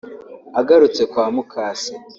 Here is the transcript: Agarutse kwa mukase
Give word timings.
Agarutse 0.59 1.01
kwa 1.11 1.23
mukase 1.35 1.93